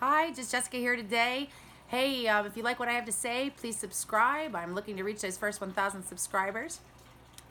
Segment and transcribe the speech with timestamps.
[0.00, 1.48] Hi, just Jessica here today.
[1.88, 4.54] Hey, um, if you like what I have to say, please subscribe.
[4.54, 6.78] I'm looking to reach those first 1,000 subscribers.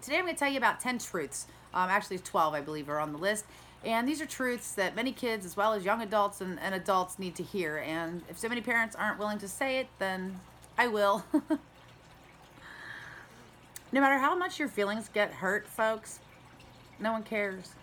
[0.01, 1.47] Today I'm going to tell you about 10 truths.
[1.73, 3.43] Um, actually, 12, I believe, are on the list.
[3.83, 7.19] And these are truths that many kids, as well as young adults and, and adults,
[7.19, 7.79] need to hear.
[7.79, 10.39] And if so many parents aren't willing to say it, then
[10.77, 11.25] I will.
[13.91, 16.19] no matter how much your feelings get hurt, folks,
[16.97, 17.73] no one cares.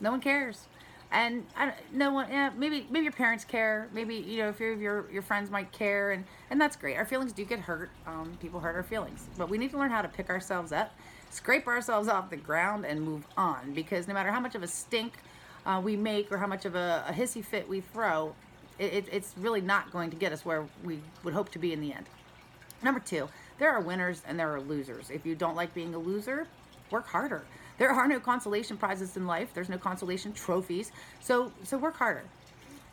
[0.00, 0.68] No one cares
[1.12, 3.88] and I, no one yeah, maybe maybe your parents care.
[3.92, 6.12] Maybe you know if your your your friends might care.
[6.12, 6.96] And and that's great.
[6.96, 7.90] Our feelings do get hurt.
[8.06, 9.26] Um, people hurt our feelings.
[9.38, 10.92] But we need to learn how to pick ourselves up
[11.30, 13.72] scrape ourselves off the ground and move on.
[13.74, 15.12] Because no matter how much of a stink
[15.66, 18.34] uh, we make or how much of a, a hissy fit we throw
[18.78, 21.72] it, it, it's really not going to get us where we would hope to be
[21.72, 22.06] in the end.
[22.82, 25.10] Number two there are winners and there are losers.
[25.10, 26.46] If you don't like being a loser
[26.90, 27.44] work harder
[27.78, 29.50] there are no consolation prizes in life.
[29.52, 30.92] There's no consolation trophies.
[31.20, 32.24] So, so work harder.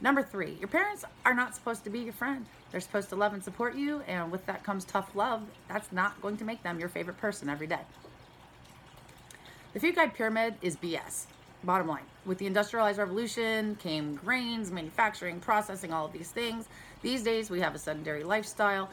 [0.01, 2.45] Number three, your parents are not supposed to be your friend.
[2.71, 5.43] They're supposed to love and support you, and with that comes tough love.
[5.69, 7.79] That's not going to make them your favorite person every day.
[9.73, 11.25] The food guide pyramid is BS.
[11.63, 16.67] Bottom line, with the industrialized revolution came grains, manufacturing, processing, all of these things.
[17.01, 18.89] These days we have a sedentary lifestyle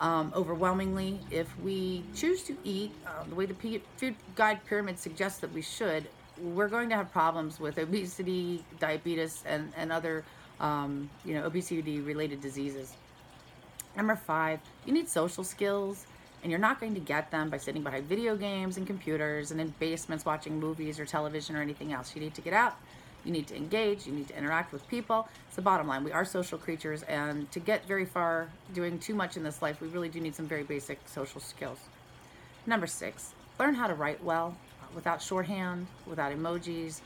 [0.00, 1.20] um, overwhelmingly.
[1.30, 5.62] If we choose to eat uh, the way the food guide pyramid suggests that we
[5.62, 6.06] should,
[6.40, 10.24] we're going to have problems with obesity, diabetes, and, and other
[10.60, 12.94] um, you know obesity related diseases.
[13.96, 16.06] Number five, you need social skills,
[16.42, 19.60] and you're not going to get them by sitting behind video games and computers and
[19.60, 22.14] in basements watching movies or television or anything else.
[22.14, 22.76] You need to get out,
[23.24, 25.28] you need to engage, you need to interact with people.
[25.46, 26.04] It's the bottom line.
[26.04, 29.80] We are social creatures, and to get very far doing too much in this life,
[29.80, 31.78] we really do need some very basic social skills.
[32.66, 37.00] Number six, learn how to write well uh, without shorthand, without emojis.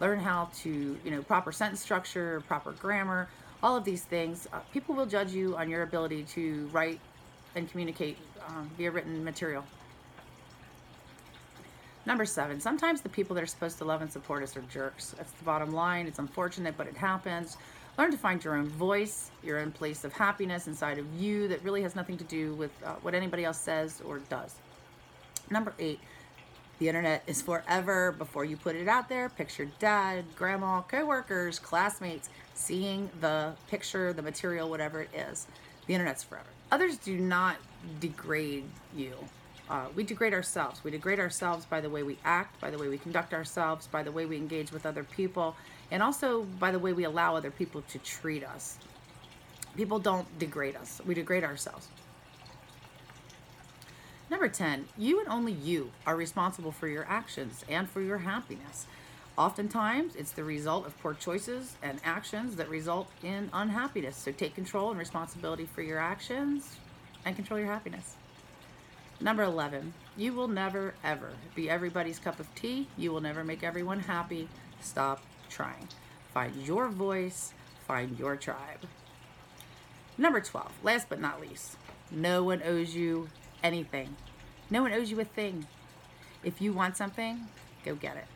[0.00, 3.28] Learn how to, you know, proper sentence structure, proper grammar,
[3.62, 4.48] all of these things.
[4.52, 6.98] Uh, people will judge you on your ability to write
[7.54, 8.18] and communicate
[8.48, 9.64] um, via written material.
[12.06, 15.14] Number seven, sometimes the people that are supposed to love and support us are jerks.
[15.16, 16.06] That's the bottom line.
[16.06, 17.56] It's unfortunate, but it happens.
[17.96, 21.62] Learn to find your own voice, your own place of happiness inside of you that
[21.64, 24.56] really has nothing to do with uh, what anybody else says or does.
[25.50, 26.00] Number eight,
[26.78, 28.12] the internet is forever.
[28.12, 34.22] Before you put it out there, picture dad, grandma, coworkers, classmates seeing the picture, the
[34.22, 35.46] material, whatever it is.
[35.86, 36.48] The internet's forever.
[36.70, 37.56] Others do not
[38.00, 38.64] degrade
[38.94, 39.14] you
[39.68, 40.82] uh, we degrade ourselves.
[40.84, 44.02] We degrade ourselves by the way we act, by the way we conduct ourselves, by
[44.02, 45.56] the way we engage with other people,
[45.90, 48.78] and also by the way we allow other people to treat us.
[49.76, 51.88] People don't degrade us, we degrade ourselves.
[54.30, 58.86] Number 10, you and only you are responsible for your actions and for your happiness.
[59.36, 64.16] Oftentimes, it's the result of poor choices and actions that result in unhappiness.
[64.16, 66.76] So take control and responsibility for your actions
[67.24, 68.16] and control your happiness.
[69.24, 72.88] Number 11, you will never ever be everybody's cup of tea.
[72.98, 74.50] You will never make everyone happy.
[74.82, 75.88] Stop trying.
[76.34, 77.54] Find your voice,
[77.88, 78.80] find your tribe.
[80.18, 81.78] Number 12, last but not least,
[82.10, 83.30] no one owes you
[83.62, 84.14] anything.
[84.68, 85.66] No one owes you a thing.
[86.42, 87.48] If you want something,
[87.82, 88.26] go get it.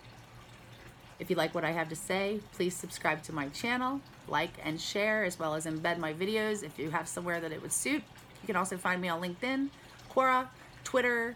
[1.18, 4.80] If you like what I have to say, please subscribe to my channel, like and
[4.80, 8.02] share, as well as embed my videos if you have somewhere that it would suit.
[8.40, 9.68] You can also find me on LinkedIn,
[10.10, 10.48] Quora,
[10.88, 11.34] Twitter,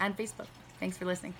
[0.00, 0.48] and Facebook.
[0.78, 1.32] Thanks for listening.